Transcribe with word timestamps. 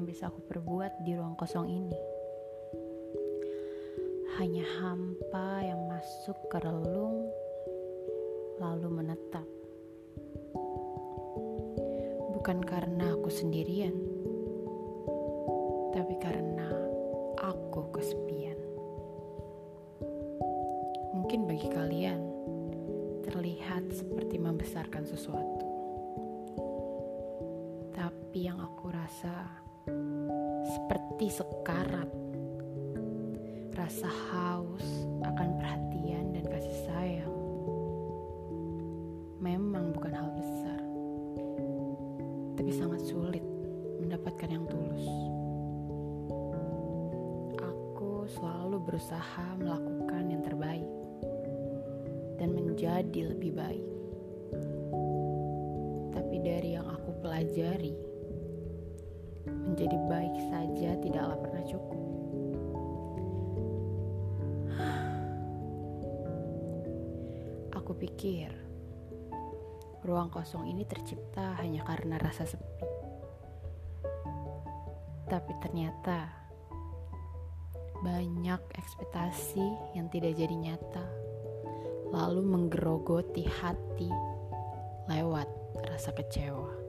yang 0.00 0.06
bisa 0.06 0.30
aku 0.30 0.42
perbuat 0.46 1.02
di 1.02 1.18
ruang 1.18 1.34
kosong 1.34 1.66
ini. 1.66 1.98
Hanya 4.38 4.62
hampa 4.78 5.66
yang 5.66 5.86
masuk 5.90 6.38
ke 6.46 6.58
relung, 6.62 7.26
lalu 8.62 8.88
menetap. 8.90 9.46
Bukan 12.34 12.62
karena 12.62 13.14
aku 13.18 13.28
sendirian, 13.28 13.94
tapi 15.94 16.14
karena 16.22 16.70
aku 17.38 17.90
kesepian. 17.94 18.58
Mungkin 21.14 21.50
bagi 21.50 21.68
kalian 21.68 22.20
terlihat 23.26 23.90
seperti 23.94 24.38
membesarkan 24.38 25.04
sesuatu, 25.04 25.66
tapi 27.92 28.46
yang 28.46 28.62
aku 28.62 28.89
rasa 29.10 29.42
seperti 30.70 31.34
sekarat 31.34 32.06
rasa 33.74 34.06
haus 34.06 34.86
akan 35.26 35.58
perhatian 35.58 36.30
dan 36.30 36.46
kasih 36.46 36.78
sayang 36.86 37.34
memang 39.42 39.90
bukan 39.90 40.14
hal 40.14 40.30
besar, 40.30 40.78
tapi 42.54 42.70
sangat 42.70 43.02
sulit 43.02 43.42
mendapatkan 43.98 44.46
yang 44.46 44.62
tulus. 44.70 45.02
Aku 47.58 48.30
selalu 48.30 48.78
berusaha 48.78 49.58
melakukan 49.58 50.22
yang 50.30 50.42
terbaik 50.46 50.86
dan 52.38 52.54
menjadi 52.54 53.34
lebih 53.34 53.58
baik. 53.58 53.86
Tapi 56.14 56.36
dari 56.46 56.78
yang 56.78 56.86
aku 56.86 57.10
pelajari, 57.18 58.09
menjadi 59.70 59.96
baik 60.10 60.34
saja 60.50 60.90
tidaklah 60.98 61.38
pernah 61.38 61.62
cukup. 61.62 62.00
Aku 67.78 67.94
pikir 67.94 68.50
ruang 70.02 70.26
kosong 70.34 70.66
ini 70.66 70.82
tercipta 70.82 71.54
hanya 71.62 71.86
karena 71.86 72.18
rasa 72.18 72.50
sepi. 72.50 72.86
Tapi 75.30 75.52
ternyata 75.62 76.26
banyak 78.02 78.62
ekspektasi 78.74 79.94
yang 79.94 80.10
tidak 80.10 80.34
jadi 80.34 80.56
nyata, 80.56 81.06
lalu 82.10 82.42
menggerogoti 82.42 83.46
hati 83.46 84.10
lewat 85.06 85.46
rasa 85.86 86.10
kecewa. 86.16 86.79